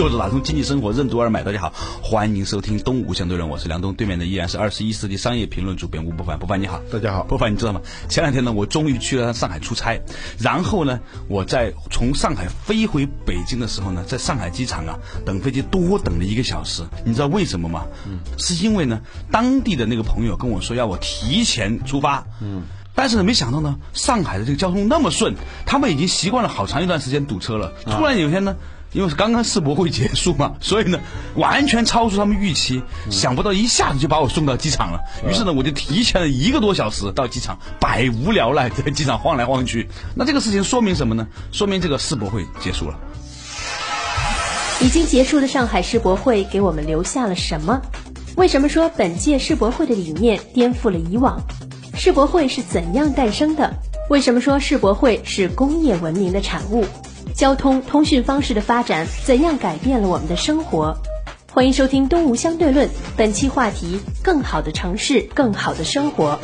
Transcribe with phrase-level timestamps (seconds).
[0.00, 6.38] 坐着打通经济生活任督二脉，大家好，欢迎收听《东吴相对论》，我是梁东，对面的依然是二十一世纪商业评论主编吴伯凡。
[6.38, 7.22] 伯凡你好，大家好。
[7.24, 7.82] 伯凡你知道吗？
[8.08, 10.00] 前两天呢，我终于去了上海出差，
[10.38, 17.84] 然后呢，我在从上海飞回北京的时候呢，在上海机场啊等飞机多等了一个小时，你知道为什么吗？
[18.06, 22.26] 嗯，是因为呢，当地的那个朋友跟我说要我提前出发。
[22.40, 22.62] 嗯。
[22.94, 25.34] 但是呢，没想到呢，上海的这个交通那么顺，
[25.66, 27.74] 他们已经习惯了好长一段时间堵车了。
[27.84, 28.56] 突然有一天呢，
[28.92, 30.98] 因为是刚刚世博会结束嘛， 所以呢，
[31.34, 35.00] 完全超出他们预期，想不到一下子就把我送到机场了。
[35.28, 39.88] 于是呢，我就提前了一个多小时到机场，百无聊赖在机场晃来晃去。
[40.14, 41.26] 那这个事情说明什么呢？
[41.52, 42.98] 说明这个世博会结束了。
[44.80, 47.80] 已经结束的上海世博会给我们留下了什么？
[48.36, 51.40] 为什么说本届世博会的理念颠覆了以往？
[51.94, 53.74] 世博会是怎样诞生的？
[54.08, 56.86] 为什么说世博会是工业文明的产物？
[57.34, 60.96] 交通通讯方式的发展怎样改变了我们的生活？
[61.52, 62.86] 欢迎收听《东吴相对论》，
[63.16, 66.38] 本期话题：更好的城市，更好的生活。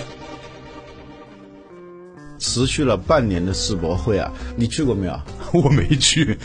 [2.47, 5.21] 持续了半年的世博会啊，你去过没有？
[5.53, 6.39] 我没去，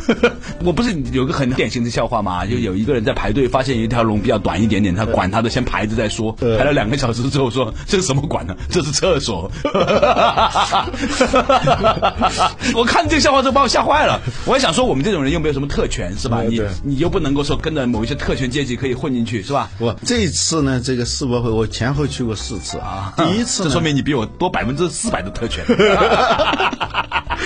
[0.62, 2.44] 我不是有个很典型的笑话嘛？
[2.44, 8.54] 就有一个人在排队，发现一条龙比较短一点点，他管他的先排着再说，排了两个小时之后说这是什么馆呢？
[8.68, 9.50] 这是厕所。
[12.74, 16.42] 我看这个笑话之后把我吓坏了，我还想说我们这种人又没有什么特权是吧？
[16.42, 19.70] 你你又不能够说跟着某一些特权阶级可以混进去是吧？
[19.78, 25.64] 我这一次呢，这个世博会我前后去过四次啊，第一次这说明你比我多百分之四百的特权。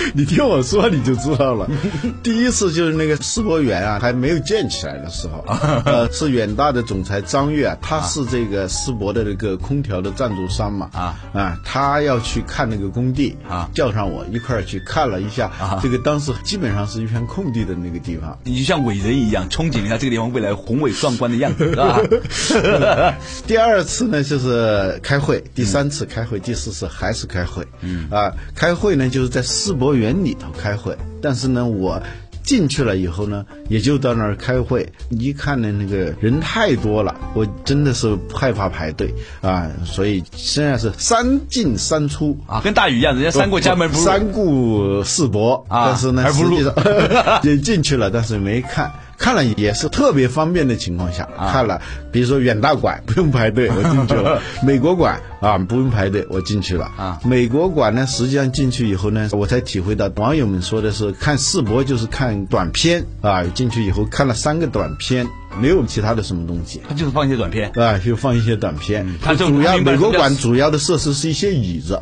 [0.13, 1.69] 你听我说，你就知道了。
[2.23, 5.43] 第一次就是那个世博园啊，还没有建起来的时候，
[5.85, 11.19] 呃，是远大的总裁张悦啊，他是这个世博的那个空调的赞助商嘛，啊。
[11.33, 15.51] 啊，他要去看那个工地啊，叫上我一块儿去看了一下，
[15.81, 23.15] 这个当时基本上是一片空地的那个地方，你就像伟人一样，憧憬一下这个地方未来宏伟壮观的样子，是吧？
[23.47, 28.07] 第二次呢就是开会，第三次开会，第四次还是开会，嗯。
[28.09, 32.01] 啊，开会呢就是在世博园里头开会，但是呢，我
[32.43, 34.87] 进去了以后呢，也就到那儿开会。
[35.09, 46.73] 一看呢，那个人太多了，我真的是害怕排队啊，所以现在是三进三出啊，跟大禹一样，人家三过家门不入，三顾四博啊，但是呢，实际上
[47.43, 48.91] 也进去了，但是没看。
[49.21, 51.79] 看了也是特别方便的情况下看了，
[52.11, 56.85] 比如说远大馆 不用排队，我进去了； 美国馆啊不用排队，我进去了。
[56.97, 63.43] 啊，美国馆呢，实际上进去以后呢，我才体会到网友们说的是看世博就是看短片啊。
[63.53, 65.27] 进去以后看了三个短片，
[65.61, 69.05] 没有其他的什么东西，他就是放一些短片啊，就放一些短片。
[69.21, 72.01] 它主要美国馆主要的设施是一些椅子。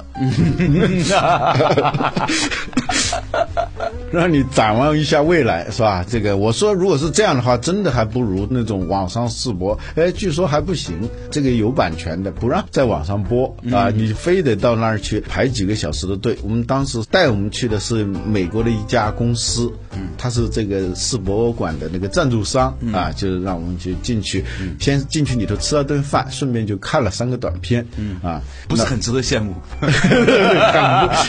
[4.12, 6.04] 让你展望一下未来，是吧？
[6.08, 9.80] 这个我说，如果是这样的话，真的还不如那种网上试播。
[9.96, 13.90] 哎，据说还不行，这个有版权的，不让在网上播啊！
[13.96, 16.38] 你非得到那儿去排几个小时的队。
[16.42, 19.72] 我们当时带我们去的是美国的一家公司，
[20.18, 24.44] 他是这个世博物馆的那个赞助商啊，就是让我们去进去，
[24.80, 27.86] 先进去里头吃了顿饭，顺便就看了三个短片，
[28.24, 29.90] 啊， 不是很值得羡慕，很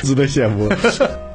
[0.02, 0.68] 值得羡慕。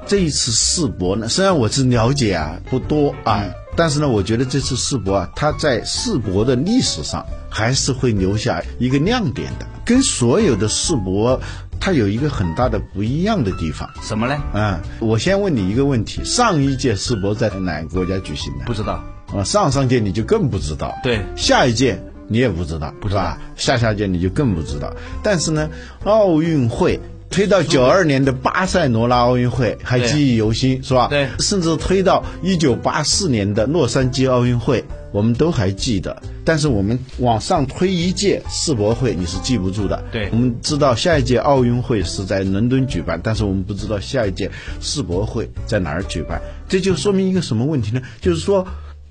[0.08, 3.44] 这一次世博呢，虽然我是了解啊不多啊，
[3.76, 9.66] 但是呢，我觉得这次世博啊，它在世博的历史上还是会留下一个亮点的。
[9.84, 11.40] 跟所有的世博，
[11.80, 13.90] 它有一个很大的不一样的地方。
[14.04, 14.40] 什么呢？
[14.54, 18.66] 嗯，我先问你一个问题：上一届世博在哪个国家举行的？
[18.66, 19.04] 不知道。
[19.34, 20.94] 啊，上上届你就更不知道。
[21.02, 21.20] 对。
[21.36, 23.40] 下一届你也不知道，不是吧？
[23.56, 24.94] 下下届你就更不知道。
[25.24, 25.68] 但是呢，
[26.04, 27.00] 奥运会。
[27.36, 31.10] 推到九二年的巴塞罗那奥运会还记忆犹新，是吧？
[31.10, 36.24] 对，甚至推到一九八四年的洛杉矶奥运会，我们都还记得。
[36.46, 40.02] 但是我们往上推一届世博会，你是记不住的。
[40.14, 44.50] 对，我们知道下一届奥运会是在伦敦举办，但是我们不知道下一届
[44.80, 46.42] 世博会在哪儿举办。
[46.70, 48.02] 这就说明一个什么问题呢？
[48.22, 48.66] 就是说，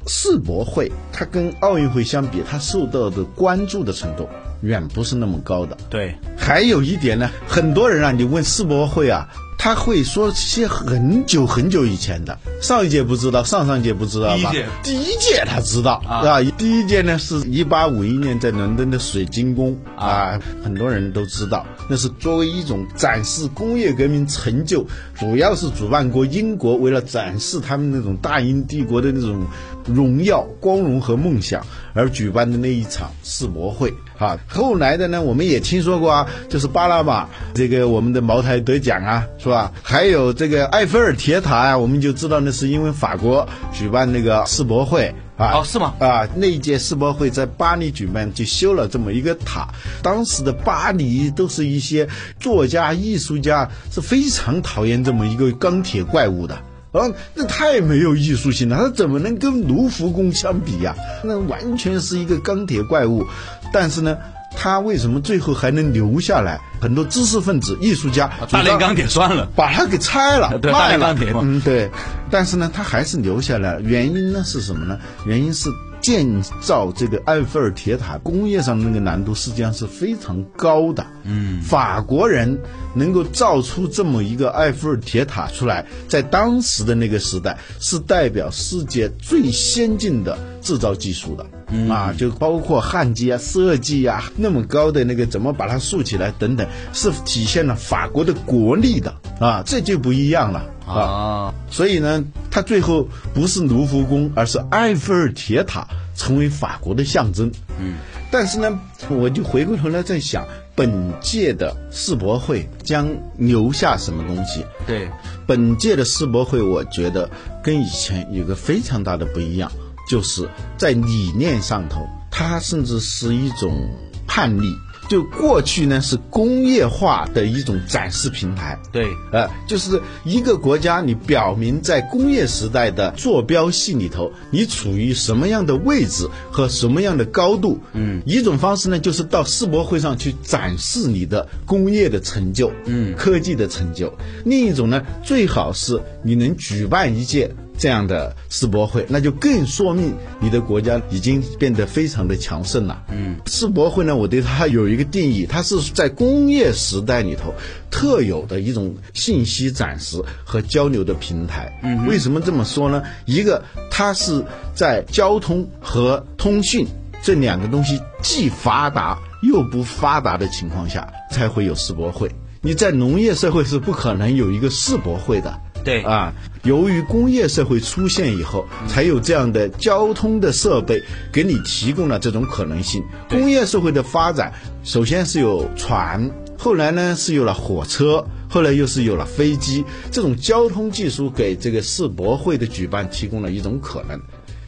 [0.06, 4.26] 世博会它跟奥运会相比，它受到的关注的程度。
[4.64, 5.76] 远不是那么高的。
[5.88, 9.28] 对，还有一点呢，很多人啊，你问世博会啊，
[9.58, 14.34] 他会说些很久很久以前的，上一届不知道，上上届不知道吧？
[14.36, 24.84] 第一届第一届他知道啊啊，第一届呢是一八五一年在伦敦的水晶宫啊，很多人都知道，那是作为一种展示工业革命成就，
[25.18, 29.46] 主要是主办国英国为了展示他们那种大英帝国的那种
[29.86, 31.64] 荣耀、光荣和梦想
[31.94, 34.38] 而举办的那一场世博会啊。
[34.48, 39.70] 后来的呢，我们也听说过啊，就是巴拿马这个我们的茅台得奖啊，是吧？
[39.82, 45.14] 还有这个埃菲尔铁塔啊，我们就知道那是因为法国举办那个世博会。
[45.36, 49.68] 啊，哦是吗啊，那一届世博会在巴黎举办，就修了这么一个塔。
[50.00, 52.08] 当时的巴黎都是一些
[52.40, 56.54] 作家、艺术家是非常讨厌这么一个钢铁怪物的。
[56.92, 60.94] 啊，那太没有艺术性了，它怎么能跟卢浮宫相比呀、
[61.24, 63.26] 那完全是一个钢铁怪物。
[63.72, 64.16] 但是呢，
[64.56, 66.60] 它为什么最后还能留下来？
[66.80, 71.90] 很多知识分子、艺术家大炼钢铁算了，把它给拆了， 对卖了钢铁嗯，对。
[72.30, 74.98] 但是呢，他还是留下来，原因呢是什么呢？
[75.24, 75.70] 原因是
[76.02, 81.06] 建造这个埃菲尔铁塔工业上的那个难度实际上是非常高的。
[81.22, 82.58] 嗯，法国人
[82.94, 91.46] 能够造出这么一个埃菲尔铁塔出来，在当时的那个时代是代表世界最先进的制造技术的。
[91.74, 100.94] 嗯、啊，就包括焊接啊、设计啊，那么高的那个怎么把它竖起来等等，是体现了法国的国力的啊，这就不一样了啊。
[100.94, 107.50] 啊，所以呢，它最后不是卢浮宫，而是埃菲尔铁塔成为法国的象征。
[107.80, 107.94] 嗯，
[108.30, 108.78] 但是呢，
[109.10, 114.64] 我就回过头来在想，本届的世博会将留下什么东西？
[114.86, 115.10] 对，
[115.44, 117.28] 本届的世博会，我觉得
[117.64, 119.72] 跟以前有个非常大的不一样，
[120.08, 123.88] 就是在理念上头，它甚至是一种
[124.26, 124.74] 叛逆。
[125.06, 137.78] 就过去呢是工业化的一种展示平台，对，呃，就是一个国家，你表明在工业时代的坐标系里头，你处于什么样的位置和什么样的高度。
[137.92, 144.10] 嗯，一种方式呢，就是到世博会上去展示你的工业的成就，嗯，科技的成就。
[144.46, 147.54] 另一种呢，最好是你能举办一届。
[147.76, 153.02] 这样的世博会，那就更说明你的国家已经变得非常的强盛了。
[153.10, 157.52] 嗯，世博会呢，我对它有一个定义，它是在工业时代里头
[157.90, 161.78] 特有的一种信息展示和交流的平台。
[161.82, 163.02] 嗯，为什么这么说呢？
[163.26, 164.44] 一个，它是
[164.74, 166.86] 在交通和通讯
[167.22, 172.30] 这两个东西既发达又不发达的情况下，才会有世博会。
[172.60, 175.60] 你在农业社会是不可能有一个世博会的。
[175.84, 176.32] 对啊，
[176.62, 183.04] 由于工业社会出现以后，才有这样的交通的设备给你提供了这种可能性。
[183.28, 184.52] 工业社会的发展，
[184.82, 194.18] 首先是有船，后来呢是有了火车，后来又是有了飞机，这种交通技术给这个世博会的举办提供了一种可能。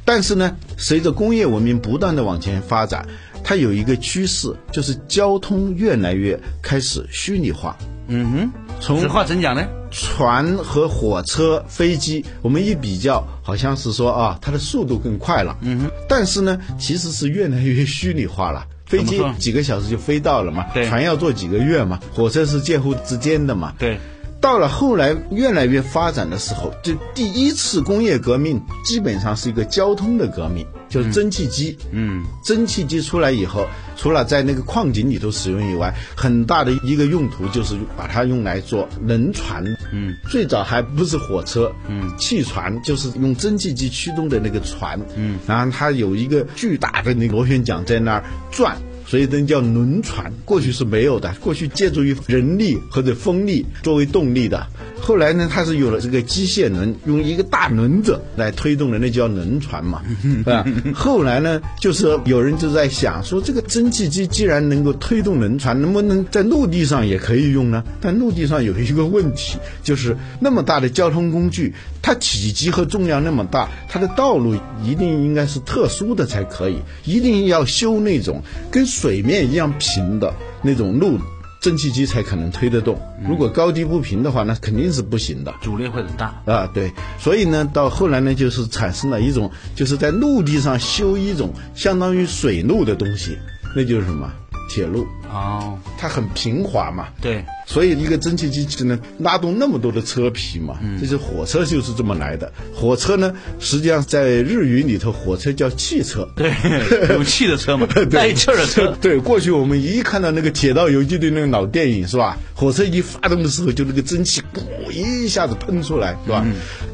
[0.04, 3.08] 但是呢，随着工业文明不断的往前发展，
[3.42, 7.76] 它有一个趋势，就是交通越来越开始虚拟化。
[8.06, 9.66] 嗯哼，从实话怎讲呢？
[9.98, 15.56] 船和火车、飞机，我们一比较，好像是说啊，它的速度更快了。
[15.62, 18.66] 嗯哼，但是呢，其实是越来越虚拟化了。
[18.84, 23.72] 飞机几个小时就飞到了嘛，对船要坐几个月嘛，火车是介乎之间的嘛。
[23.78, 23.98] 对，
[24.38, 30.66] 到了后来越来越发展的时候，就第一次工业革命基本上是一个交通的革命，
[30.96, 31.76] 就是蒸汽机。
[31.92, 39.62] 嗯，蒸汽机出来以后，除了在那个矿井里头使用以外，很大的一个用途就是把它用来做轮船。
[39.92, 44.98] 嗯，最早还不是火车，嗯，汽船就是用蒸汽机驱动的那个船。
[45.16, 48.76] 嗯，然后它有一个巨大的那个螺旋桨在那儿转。
[49.08, 54.66] 所以这叫轮船，过去是没有的，过去借助于人力或者风力作为动力的。
[55.00, 60.02] 后来呢，它是有了这个机械轮，用一个大轮子来推动的，那叫轮船嘛，
[60.46, 60.64] 啊。
[60.94, 67.84] 后来呢，就是有人就在想说，这个蒸汽机既然能够推动轮船，能不能在陆地上也可以用呢？
[68.00, 71.72] 但陆地上有一个问题，就是那么大的交通工具，
[72.02, 81.18] 它体积和重量那么大，它的道路一定应该是特殊的才可以，一定要修那种跟水面一样平的那种路。
[81.66, 82.96] 蒸汽机才可能推得动，
[83.26, 85.52] 如果高低不平的话，那肯定是不行的。
[85.60, 86.26] 阻力会很大。
[86.46, 93.36] 啊，对，所以呢，到后来呢，就是产生了一种，就是在陆地上修一种相当于水路的东西，
[93.74, 94.30] 那就是什么
[94.70, 95.04] 铁路。
[95.32, 102.52] 哦，它很平滑嘛，对，所以一个蒸汽机器能拉动那么多的车皮嘛，嗯这是火车就是这么来的。
[102.74, 106.28] 火车呢，实际上在日语里头，火车叫汽车。
[106.36, 106.52] 对，
[107.14, 108.94] 有气的车嘛，带气儿的车。
[109.00, 112.36] 对，过去我们一看到那个《铁道游击队》那个老电影是吧？
[112.54, 116.44] 火车一发动的时候，就那个蒸汽咕一下子喷出来是吧？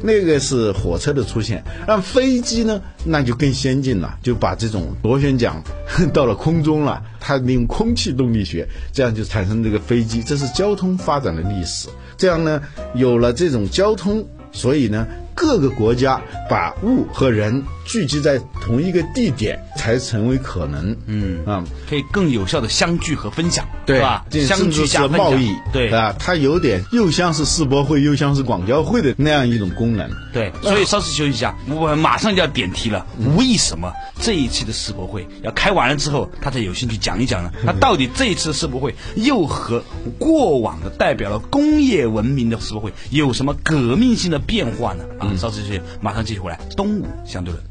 [0.01, 1.63] 那个是火车的出现。
[1.87, 5.61] 那飞机呢，那就更先进了，就把这种螺旋桨
[6.13, 10.23] 到了空中了，它利用空气动动力学，这样就产生这个飞机。
[10.23, 11.89] 这是交通发展的历史。
[12.17, 12.61] 这样呢，
[12.95, 15.05] 有了这种交通，所以呢。
[15.35, 20.95] 各个国家把物和人聚集在同一个地点，才成为可能。
[21.07, 24.25] 嗯啊，可以更有效的相聚和分享，对吧？
[24.47, 30.09] 相聚加贸易，对啊，它有点又像是世博会，又像是广交会的那样一种功能。
[30.31, 33.05] 对，所以稍事休息一下，我马上就要点题了。
[33.37, 37.51] 为什么这一期的世博会要开完了之后，他才有兴趣讲一讲呢？
[37.63, 39.83] 那到底这一次世博会又和
[40.17, 45.03] 过往的代表了工业文明的世博会有什么革命性的变化呢？
[45.19, 46.59] 啊，稍事休息，马上继续回来。
[46.75, 47.63] 东吴相对论。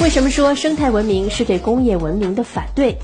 [0.00, 2.96] 为什么说生态文明是对工业文明的反对？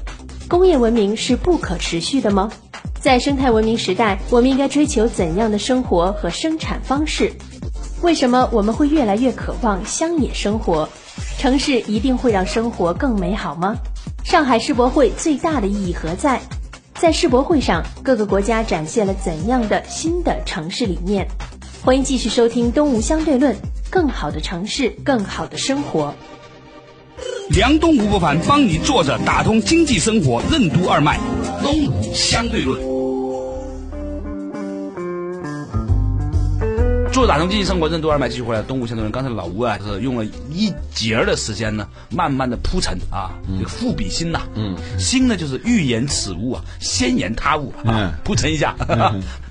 [0.49, 2.53] 工业文明是不可持续的吗？
[3.01, 7.33] 在生态文明时代，我们应该追求怎样的生活和生产方式？
[8.01, 10.89] 为什么我们会越来越渴望乡野生活？
[11.37, 13.75] 城市一定会让生活更美好吗？
[14.23, 16.41] 上海世博会最大的意义何在？
[16.95, 21.27] 在世博会上，各个国家展现了怎样的新的城市理念？
[21.83, 23.53] 欢迎继续收听《东吴相对论》，
[23.91, 26.15] 更好的城市，更好的生活。
[27.51, 31.21] 梁东吴不凡帮你坐着打通经济生活任督二脉，
[31.63, 32.81] 东吴相对论。
[37.13, 38.63] 做打通经济生活任督二脉，继续回来。
[38.63, 48.75] 东吴相对论，刚才老吴啊，就是用了一节儿的时间呢，慢慢的铺陈啊，这个赋比兴呐，嗯，兴呢就是欲言此物啊，先言他物啊嗯，铺陈一下，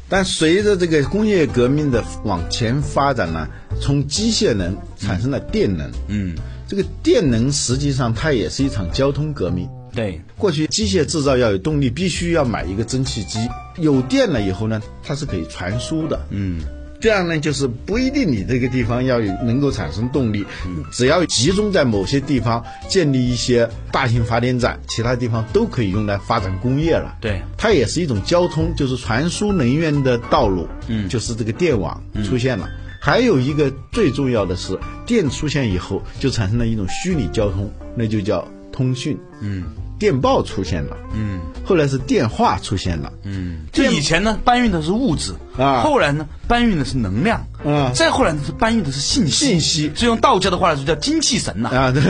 [0.10, 3.48] 但随着这个工业革命的往前发展呢，
[3.80, 5.90] 从机械能产生了电能。
[6.08, 6.36] 嗯，
[6.74, 9.70] 这个电能实际上它也是一场交通革命。
[9.94, 16.20] 对，过去机械制造要有动力，必须要买一个蒸汽机，有电了以后呢，它是可以传输的。
[16.32, 16.60] 嗯，
[17.00, 20.44] 这样呢，就是不一定你这个地方要有能够产生动力，
[20.92, 27.16] 只要集中在某些地方建立一些大型发电站，其他地方都可以用来发展工业了。
[27.22, 32.68] 对它也是一种交通，就是传输能源的道路，嗯就是这个电网出现了。
[33.06, 39.20] 还有一个最重要的是，电出现以后，就产生了一种虚拟交通，那就叫通讯。
[39.42, 39.66] 嗯。
[40.00, 41.42] 电报出现了，嗯。
[41.66, 45.82] 后来是电话出现了，嗯，就以前呢搬运的是物质啊。
[45.82, 47.48] 后来呢搬运的是能量。
[47.66, 47.92] 啊。
[47.96, 49.92] 再后来呢是搬运的是信息，信息。
[49.96, 52.04] 所以用道家的话来说叫精气神呐、啊，对。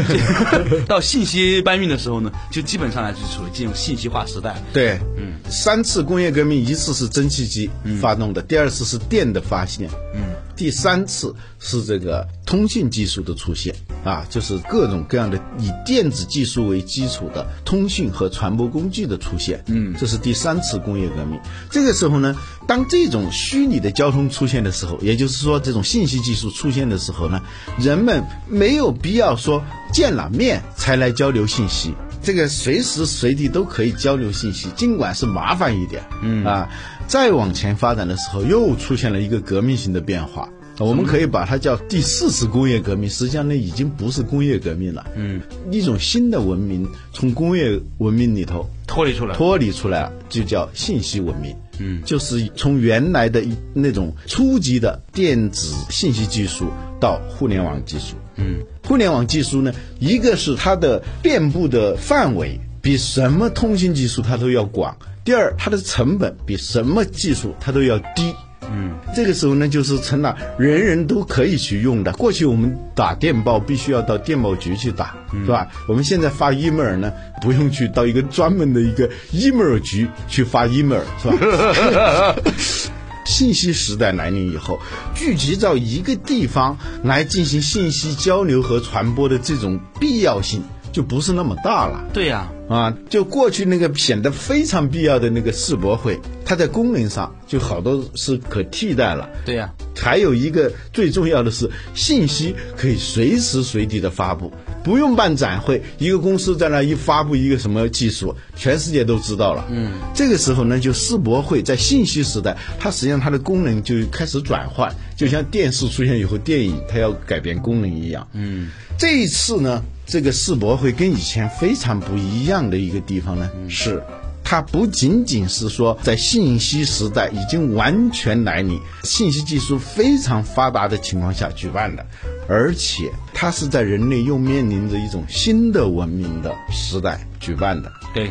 [0.87, 4.55] 到信息搬运的时候呢，就基本上来就属于进入信息化时代。
[4.73, 7.69] 对，嗯，三次工业革命，一次是蒸汽机
[8.01, 10.21] 发动的，第二次是电的发现，嗯，
[10.55, 13.75] 第三次是这个通信技术的出现。
[14.03, 21.39] 啊，就是各种各样的以电子技术为基础的通讯和传播工具的出现，嗯，这是第三次工业革命。
[21.69, 22.35] 这个时候呢，
[22.67, 27.41] 当这种虚拟的交通出现的时候，也就是说这种信息技术出现的时候呢，
[27.77, 29.61] 人们没有必要说
[29.91, 31.93] 见了面才来交流信息。
[32.21, 36.69] 这个随时随地都可以交流信息，尽管是麻烦一点，嗯啊，
[37.05, 40.47] 再往前发展的时候，又出现了一个革命性的变化。
[40.79, 45.39] 我们可以把它叫第四次工业革命，实际上呢，已经不是工业革命了，嗯，
[45.71, 51.55] 一种新的文明从工业文明里头脱离出来，脱离出来了，就叫信息文明。
[51.79, 56.67] 嗯，就是从原来的一那种初级的电子信息技术
[56.99, 58.15] 到互联网技术。
[58.35, 68.33] 嗯，互联网技术呢，一个是它的遍布的范围比什么通信技术它都要广；第二，它的成本比什么技术它都要低。
[68.71, 72.11] 嗯，这个时候呢，就是成了人人都可以去用的。
[72.13, 75.67] 过去我们打电报必须要到电报局去打，是吧？
[75.87, 82.35] 我们现在发 email 呢，不用去到一个专门的一个 email 局去发 email，是吧？
[83.25, 84.79] 信息时代来临以后，
[85.15, 90.61] 聚集到一个地方来进行信息交流和传播的这种必要性
[90.93, 92.05] 就不是那么大了。
[92.13, 99.27] 对呀、啊，就过去那个显得非常必要的那个世博会，它在功能上就好多是可替代了。
[99.43, 109.65] 对呀、还有一个最重要的是，信息可以随时随地的发布，不用办展会，一个公司在那一发布一个什么技术，全世界都知道了。
[109.71, 118.27] 嗯，这个时候呢，就世博会在信息时代，它实际上它的功能就开始转换，就像电视出现以后，电影它要改变功能一样。
[118.33, 124.03] 嗯，这一次呢，这个世博会跟以前非常不一样的一个地方呢，是
[124.43, 132.05] 它不仅仅是说在信息时代已经完全来临、信息技术非常发达的情况下举办的，
[132.47, 137.91] 而且它是在人类又面临着一种新的文明的时代举办的。
[138.13, 138.29] 对，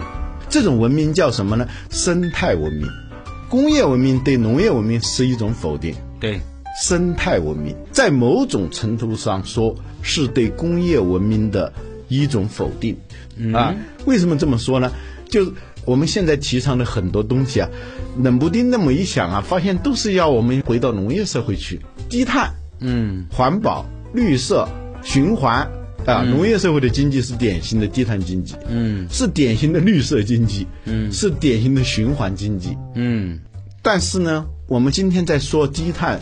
[0.49, 1.67] 这种文明叫什么呢？
[1.91, 2.87] 生态文明。
[3.49, 5.95] 工业文明对农业文明是一种否定。
[6.21, 6.41] 对，
[6.81, 11.73] 生态文明在某种程度上说是对工业文明的
[12.09, 12.97] 一种否定。
[13.54, 14.92] 啊，为什么这么说呢？
[15.28, 15.50] 就是
[15.87, 17.68] 我们现在提倡的很多东西啊，
[18.23, 24.68] 冷不丁那么一想啊，发现都是要我们回到农业社会去，低碳、嗯，环保、绿色、
[25.02, 25.66] 循环。
[26.04, 33.38] 啊，农业社会的经济是典型的低碳经济，嗯，是典型的绿色经济，嗯，是典型的循环经济，嗯，
[33.82, 36.18] 但是呢，我们今天在说低碳、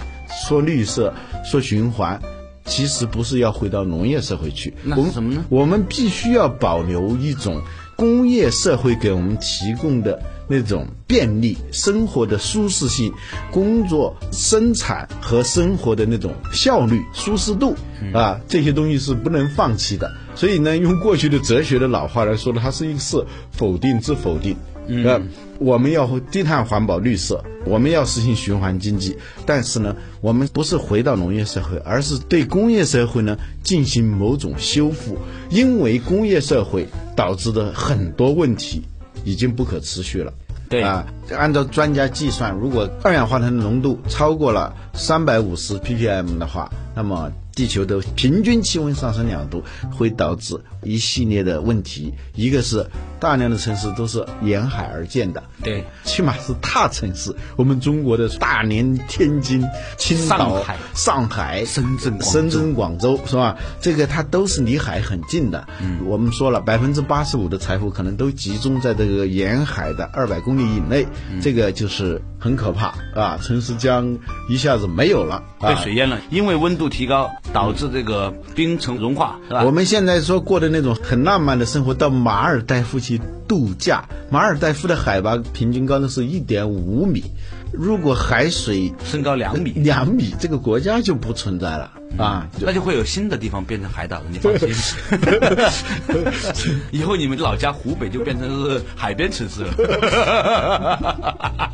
[0.46, 1.14] 说绿色、
[1.50, 2.20] 说循环，
[2.70, 7.60] 其实不是要回到农业社会去，那我们是什么呢我们必须要保留一种
[7.96, 13.12] 工业社会给我们提供的那种便利、生活的舒适性、
[13.50, 17.74] 工作生产和生活的那种效率、舒适度
[18.14, 20.10] 啊，这些东西是不能放弃的。
[20.36, 24.56] 所以呢，用过去的哲学的老话来说呢，它是一个是否定之否定。
[25.04, 25.20] 呃，
[25.58, 29.16] 我们要低碳环保绿色，我们要实行循环经济，
[29.46, 35.16] 但是呢，我们不是回到农业社会，而是对工业社会呢进行某种修复，
[35.48, 38.82] 因为工业社会导致的很多问题
[39.24, 40.32] 已经不可持续了。
[40.68, 41.04] 对啊，
[41.36, 47.30] 按照专家计算，如果二氧化碳的浓度超过了三百五十 ppm 的话，那么
[47.60, 49.62] 地球的平均气温上升两度，
[49.92, 52.14] 会导致一系列的问题。
[52.34, 52.86] 一个是
[53.18, 57.36] 大量的城市都是沿海而建的，对，起码是大城市。
[57.56, 59.62] 我们中国的大连、天津、
[59.98, 63.58] 青岛、上海上海、深圳深圳、广州是吧？
[63.78, 65.68] 这个它都是离海很近的。
[65.82, 73.38] 嗯，我们说了，百分之八十五的财富可能都集中在这个沿海的二百公里以内，嗯这个就是很可怕啊！
[73.42, 74.16] 城市将
[74.48, 79.64] 一下子没有了，啊被水淹了，因为温度提高导致这个冰层融化，是吧？
[79.64, 84.04] 我们现在说过的那种很浪漫的生活，到马尔代夫去度假。
[84.30, 87.24] 马尔代夫的海拔平均高度是一点五米，
[87.72, 92.46] 如果海水升高两米，两米，这个国家就不存在了啊！
[92.60, 94.68] 那就会有新的地方变成海岛了，你放心。
[96.90, 99.72] 以后你们老家湖北就变成是海边城市了。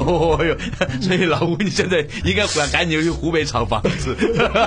[0.00, 0.56] 哦哟，
[1.00, 4.16] 所以老吴，你现在应该赶赶紧去湖北炒房子，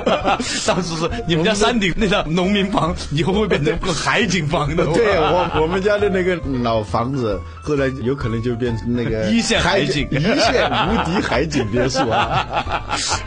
[0.66, 4.86] 到时是你们家山顶那套农民房，以后会变成个海景房的。
[4.88, 12.46] 对我我们家的那个老房子，后来有可能就变成那个一线海景一线无敌海景别墅啊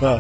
[0.00, 0.18] 啊！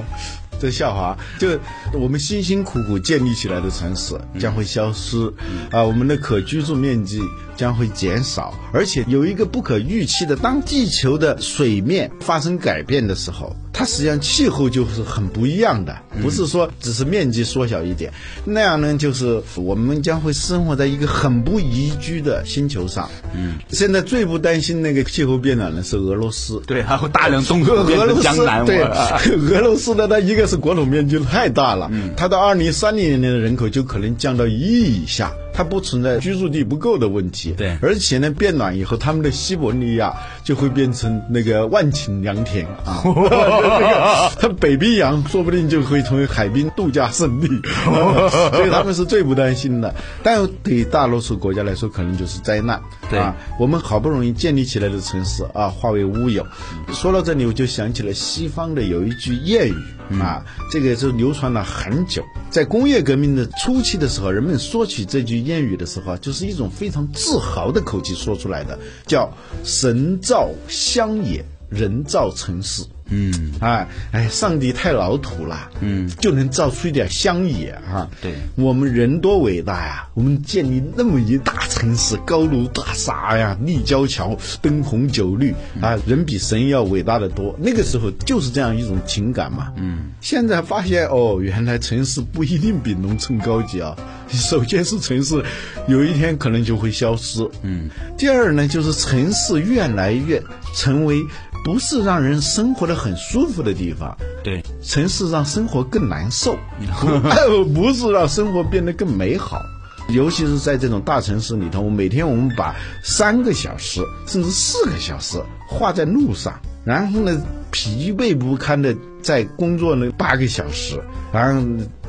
[0.62, 1.58] 这笑话，就
[1.92, 5.34] 我们辛辛苦苦建立起来的城市将会消失，
[5.72, 7.20] 啊，我们的可居住面积
[7.56, 18.12] 将会减少，而且有一个不可预期的，当地球的水面发生改变的时候，它实际上气候就是很不一样的，不是说只是面积缩小一点，
[18.44, 23.08] 那样呢，就是我们将会生活在一个很不宜居的星球上。
[23.34, 26.60] 嗯，现在最不担心那个气候变暖的是俄罗斯。
[26.66, 28.44] 对，还会大量动土变俄罗斯。
[28.66, 28.82] 对，
[29.56, 37.52] 俄罗斯的，它一个是国土面积太大了，它到二零三零年的人口就可能降到一亿以下，它不存在居住地不够的问题。
[37.52, 47.48] 对而且呢，变暖以后，他们的西伯利亚就会变成那个万顷良田 啊， 这个它北冰洋说不定就会成为海滨度假胜地，
[48.52, 49.94] 所以他们是最不担心的。
[50.22, 52.80] 但对大多数国家来说，可能就是灾难。
[53.10, 56.46] 对啊，我们好不容易建立起来的城市啊，化为乌有。
[56.92, 59.74] 说到这里，我就想起了西方的有一句谚语
[60.20, 62.22] 啊，这个是流传了很久。
[62.50, 69.32] 在工业革命的初期的时候，人们说起这句谚语的时候，就是一种非常自豪的口气说出来的，叫
[69.64, 72.84] “神造乡野，人造城市”。
[73.12, 80.08] 嗯，哎哎，上帝太老土了，嗯，就能造出一点乡野哈、对我们人多伟大呀！
[80.14, 87.54] 我们建立那么一大城市，高楼大厦呀，立交桥，灯红酒绿啊，人比神要伟大的多。
[87.58, 89.72] 那个时候就是这样一种情感嘛。
[89.76, 93.94] 嗯，现在发现哦，原来城市不一定比农村高级啊。
[94.32, 95.44] 首先是城市
[95.86, 97.46] 有一天可能就会消失。
[97.62, 100.42] 嗯，第二呢，就是城市越来越
[100.74, 101.22] 成为
[101.64, 104.16] 不是让人生活的很舒服的地方。
[104.44, 106.56] 对，城市让生活更难受，
[107.00, 109.60] 不 不是让生活变得更美好。
[110.08, 121.00] 尤其是在这种大城市里头，每天我们把三个小时甚至四个小时花在路上，然后呢疲惫不堪的在工作那八个小时，
[121.32, 121.62] 然后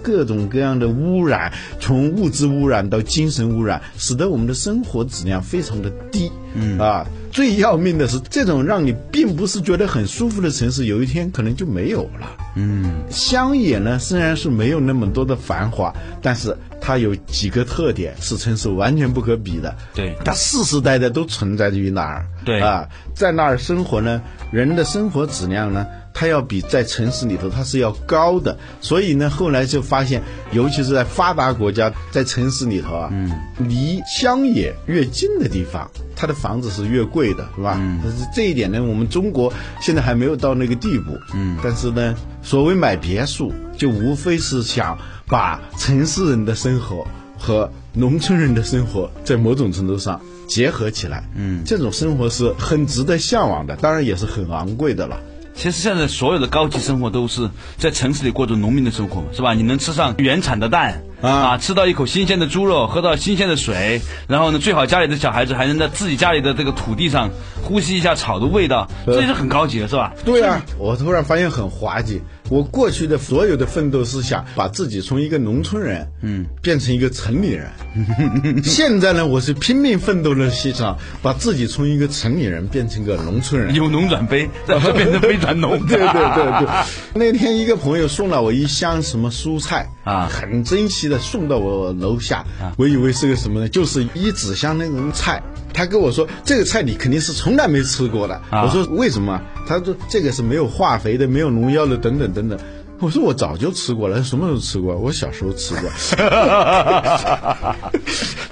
[0.03, 6.31] 各种各样的污染，从物质污染到精神污染，使得我们的生活质量非常的低。
[6.55, 12.29] 嗯啊，最要命的是，这种让你并不是觉得很舒服的城市，有一天可能就没有了。
[12.55, 19.75] 嗯，乡野呢，虽然是没有那么多的繁华，但是它有几个特点是城市完全不可比的。
[19.95, 22.27] 对它世世代代都存在于那儿。
[22.45, 28.57] 对啊，在那儿生活呢，人的生活质量呢，它要比在城市里头它是要高的。
[28.81, 30.21] 所以呢，后来就发现，
[30.51, 37.77] 尤其是在发达国家，在城市里头啊，嗯，离乡野越近的地方，它的房子是越贵的，是吧？
[37.79, 41.17] 嗯，但是这一点呢，我们中国现在还没有到那个地步。
[41.33, 44.97] 嗯，但是呢，所谓买别墅，就无非是想
[45.27, 47.07] 把城市人的生活
[47.39, 51.27] 和农村人的生活在某种程度上结合起来。
[51.35, 55.19] 嗯，这种生活是很值得向往的，当然也是很昂贵的了。
[55.55, 59.53] 其实现在所有的高级生活都是在城市里过着农民的生活，是吧？
[59.53, 67.29] 你能吃上原产的蛋啊，吃到一口新鲜的猪肉，喝到新鲜的水，然后呢，最好家里的小孩子还能在自己家里的这个土地上
[67.63, 70.13] 呼吸一下草的味道，这是很高级的，是吧？
[70.25, 72.21] 对啊，我突然发现很滑稽。
[72.49, 77.69] 我过去的所有的奋斗是想把自己从一个农村人，嗯，变成一个城里人。
[78.63, 83.73] 现在呢，我是拼命奋斗的是想把自己从一个城里人变成一个农村人。
[83.73, 85.79] 由农转非，再变成非转农。
[85.87, 86.67] 对对对对。
[87.15, 92.45] 那天一个朋友送了我一箱什么蔬菜啊很珍惜的送到我楼下，
[92.77, 93.69] 我以为是个什么呢？
[93.69, 95.41] 就是一纸箱那种菜。
[95.73, 98.39] 他跟我说这个菜你肯定是从来没吃过的。
[98.51, 99.41] 我说为什么？
[99.67, 102.57] 他说这个是没有化肥的，没有农药的，等等等等。
[102.99, 104.95] 我说我早就吃过了，什么时候吃过？
[104.95, 105.89] 我小时候吃过。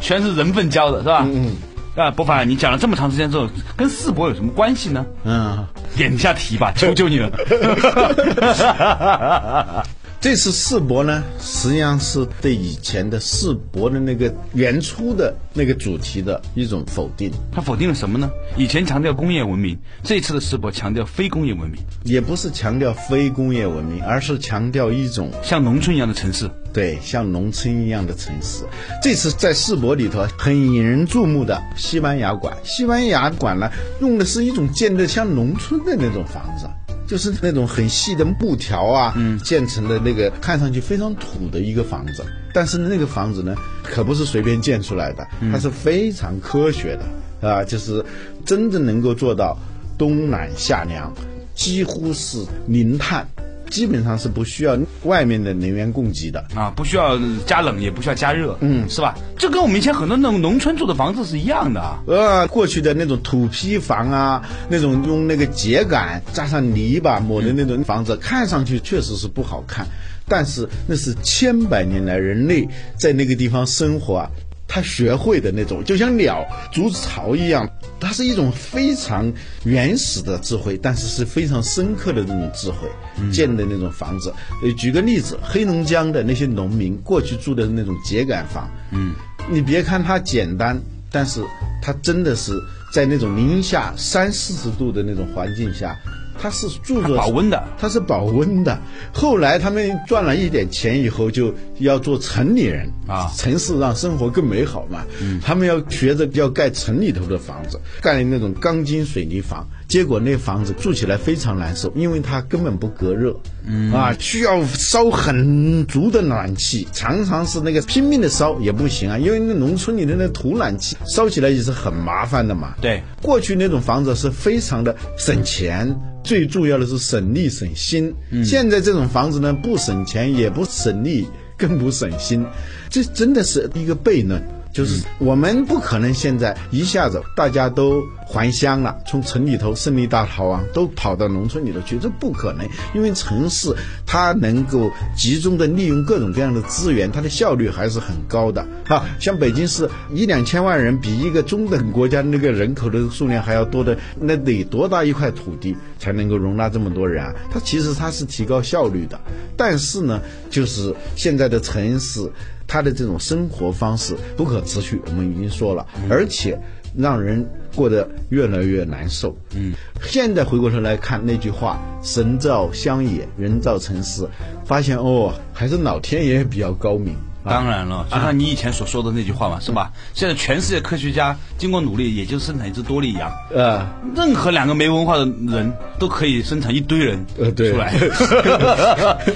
[0.01, 1.25] 全是人粪教的，是吧？
[1.25, 1.55] 嗯。
[1.93, 5.05] 啊，博凡，你讲了这么长时间之后，跟世博有什么关系呢？
[5.25, 5.65] 嗯，
[5.97, 7.29] 点一下题吧，求求你了。
[10.21, 17.31] 这次世博呢，实际上是对以前的世博的那个原初的那个主题的一种否定。
[17.51, 18.29] 他否定了什么呢？
[18.55, 26.47] 以前强调工业文明，这次的世博强调非工业文明，也不是强调非工业文明，而是强调一种像农村一样的城市。
[26.71, 28.63] 对，像农村一样的城市。
[29.01, 36.67] 这次在世博里头很引人注目的西班牙馆，西班牙馆呢用的是一种建的像农村的那种房子。
[37.12, 46.97] 就是那种很细的木条啊，嗯，建成的那个看上去非常土的一个房子，但是那个房子呢，可不是随便建出来的，它是非常科学
[47.41, 48.02] 的啊，就是
[48.45, 49.58] 真正能够做到
[49.97, 51.13] 冬暖夏凉，
[51.54, 53.28] 几乎是零碳。
[53.71, 59.15] 基本上是不需要外面的能源供给的啊，不需要加冷，也不需要加热，嗯，是吧？
[59.38, 61.97] 这跟我们以前很多那种农村住的房子是一样的啊。
[62.05, 69.88] 呃，过去的那种土坯房啊，那种用那个秸秆加上泥巴抹的那种房子，看上去确实是不好看，
[70.27, 74.29] 但是那是千百年来人类在那个地方生活啊。
[74.73, 79.29] 他学会的那种，就像鸟筑巢一样，它是一种非常
[79.65, 82.88] 原始的智慧，但是是非常深刻的那种智慧
[83.34, 84.34] 建的那种房子。
[84.63, 89.13] 呃，举个例子，黑龙江的那些农民过去住的那种秸秆房，嗯，
[89.51, 90.81] 你别看它简单，
[91.12, 91.43] 但是
[91.81, 92.53] 它真的是
[92.93, 95.99] 在那种零下三四十度的那种环境下。
[96.41, 98.80] 他是住着保温的，他是保温的。
[99.13, 105.06] 后来他们赚了一点钱以后，就要做城里人啊，城市让生活更美好嘛。
[105.21, 109.67] 嗯，他们要学着要盖城里头的房子，盖那种钢筋水泥房。
[109.88, 122.73] 结果那房子住起来非常难受，因为它根本不隔热，嗯啊，需要烧很足的暖气，常常是那个拼命的烧也不行啊，因为那农村里的那土暖气烧起来也是很麻烦的嘛。
[122.80, 128.13] 对，过去那种房子是非常的省钱，最重要的是省力省心。
[128.43, 132.45] 现在这种房子呢，不省钱也不省力，更不省心，
[132.89, 134.41] 这真的是一个悖论。
[134.71, 142.65] 就是我们不可能现在一下子大家都还乡了，从城里头胜利大逃亡都跑到农村里头去，这不可能。
[142.93, 148.65] 因为城市它能够集中的利用各种各样的资源，它的效率还是很高的。
[148.86, 157.34] 哈，像北京市一两千万人，比一个中等国家那个人口的数量还要多的，那得多大一块土地才能够容纳这么多人啊？
[157.51, 159.19] 它其实它是提高效率的，
[159.57, 162.31] 但是呢，就是现在的城市。
[162.71, 166.57] 他的这种生活方式不可持续，我们已经说了，而且
[166.95, 169.36] 让人过得越来越难受。
[169.53, 174.25] 嗯，现在回过头来看那句话“神造乡野，人造城市”，
[174.63, 177.13] 发现哦，还是老天爷比较高明。
[177.43, 179.91] 当然了，就像你以前所说的那句话嘛，是吧？
[180.13, 183.32] 现在全世界科学家经过努力，也就生产一只多利羊。
[183.54, 187.93] 呃，任何两个没文化的人都可以生产一堆人呃对出来，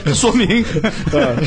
[0.05, 0.63] 这 说明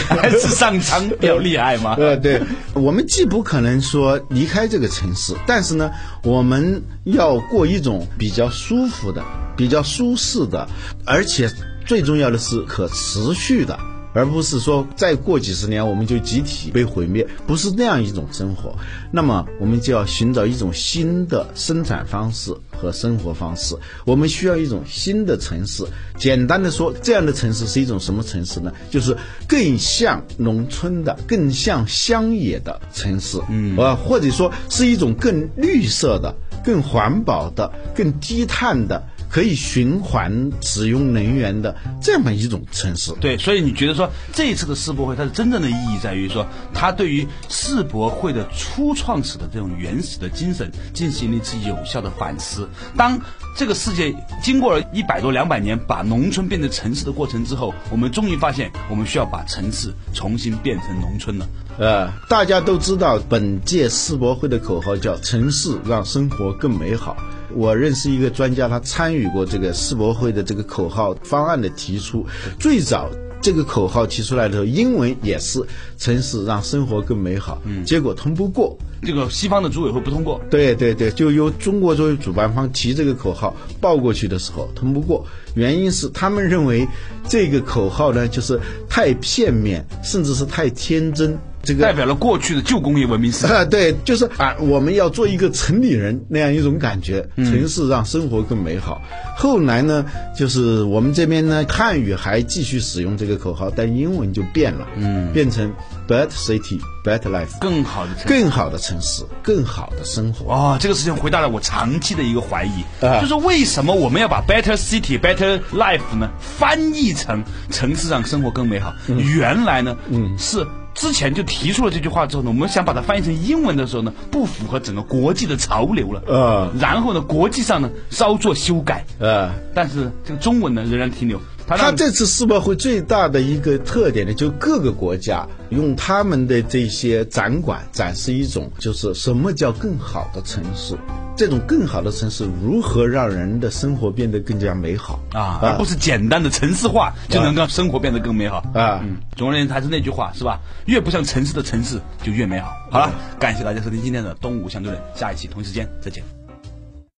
[0.08, 1.94] 还是上苍比较厉害嘛。
[1.98, 2.42] 呃，对，
[2.74, 5.90] 我们既不可能说离开这个城市，但是呢，
[6.22, 9.22] 我们要过一种比较舒服的、
[9.56, 10.68] 比较舒适的，
[11.06, 11.48] 而且
[11.86, 13.78] 最重要的是可持续的。
[14.14, 18.74] 而不是说再过几十年我们就集体被毁灭，不是那样一种生活。
[19.10, 23.76] 那么我们就要寻找一种新的生产方式和生活方式。
[24.04, 25.84] 我们需要一种新的城市。
[26.16, 28.72] 简单的说，这样的城市是一种什么城市呢？
[28.90, 29.16] 就是
[29.46, 39.02] 更像农村的、更像乡野的城市，嗯，啊，或者说是一种更绿色的、更环保的、更低碳的。
[39.30, 43.12] 可以循环使用能源的这么一种城市。
[43.20, 52.68] 对，所以你觉得说这一次的世博会，它的真正的意义在于说，它对于世博会的初创始的这种原始的精神进行了一次有效的反思。
[52.96, 53.20] 当
[53.56, 61.48] 这个世界经过了一百多、两百年把农村变成城市的过程之后，我们终于发现，我们需要把城市重新变成农村了。
[61.78, 67.16] 呃，大家都知道本届世博会的口号叫“城市让生活更美好”。
[67.54, 72.26] 我认识一个专家，他参与过这个世博会的这个口号方案的提出。
[72.58, 75.62] 最早这个口号提出来的时候，英文也是
[75.96, 78.76] “城市让生活更美好”，嗯，结果通不过。
[79.00, 80.40] 这个西方的组委会不通过。
[80.50, 86.86] 对对对，就由中国作为主办方提这个口号报过去的时候通不过，原因是他们认为
[87.28, 91.38] 这个口号呢就是太片面，甚至是太天真。
[91.62, 93.56] 这个代表了过去的旧工业文明时代。
[93.56, 99.02] 啊，对，就是啊，我们要做一个城里人那样一种感觉，城市让生活更美好。
[99.36, 100.04] 后来呢，
[100.36, 105.72] 就是我们这边呢，汉语还继续使用这个口号，但英文就变了，嗯，变成
[106.08, 110.52] better city, better life，更好的城市更好的城市，更好的生活。
[110.52, 118.94] 哦，这个事情回答了我长期的一个怀疑，啊就是为什么我们要把 better city, better life 呢翻译成城市让生活更美好？
[119.08, 120.66] 原来呢，嗯，是。
[120.98, 126.22] 之前就提出了这句话之后呢，我们想把它翻译成英文的时候呢，不符合整个国际的潮流了。
[126.26, 129.50] 呃然后呢，国际上呢稍作修改，呃。
[129.74, 131.40] 但是这个中文呢仍然停留。
[131.76, 140.96] 他这次世博会最大的一个特点呢，就各个国家用他们的这些展馆展示一种，就是什么叫更好的城市，
[141.36, 148.58] 这种更好的城市如何让人的生活变得更加美好啊，而不是简单的城市化就能让生活变得更美好。
[148.74, 149.00] 啊！
[149.02, 150.58] 嗯，总而言之还是那句话，是吧？
[150.86, 152.72] 越不像城市的城市就越美好。
[152.90, 156.37] 好了，感谢大家收听今天的东吴相对论，下一期同一时间再见。